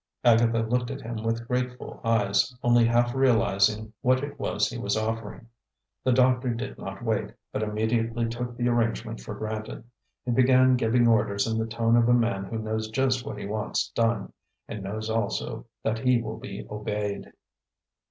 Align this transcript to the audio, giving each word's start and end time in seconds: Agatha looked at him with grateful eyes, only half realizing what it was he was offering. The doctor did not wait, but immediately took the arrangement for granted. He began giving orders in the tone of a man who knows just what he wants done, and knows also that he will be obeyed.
Agatha 0.23 0.63
looked 0.63 0.89
at 0.89 1.01
him 1.03 1.21
with 1.21 1.47
grateful 1.47 2.01
eyes, 2.03 2.55
only 2.63 2.85
half 2.87 3.13
realizing 3.13 3.93
what 4.01 4.23
it 4.23 4.39
was 4.39 4.67
he 4.67 4.75
was 4.79 4.97
offering. 4.97 5.47
The 6.03 6.11
doctor 6.11 6.51
did 6.55 6.79
not 6.79 7.03
wait, 7.03 7.33
but 7.51 7.61
immediately 7.61 8.27
took 8.27 8.57
the 8.57 8.67
arrangement 8.67 9.19
for 9.21 9.35
granted. 9.35 9.83
He 10.25 10.31
began 10.31 10.75
giving 10.75 11.07
orders 11.07 11.45
in 11.45 11.59
the 11.59 11.67
tone 11.67 11.95
of 11.95 12.09
a 12.09 12.13
man 12.15 12.45
who 12.45 12.57
knows 12.57 12.87
just 12.89 13.23
what 13.27 13.37
he 13.37 13.45
wants 13.45 13.89
done, 13.89 14.33
and 14.67 14.81
knows 14.81 15.07
also 15.07 15.67
that 15.83 15.99
he 15.99 16.19
will 16.19 16.39
be 16.39 16.65
obeyed. 16.67 17.31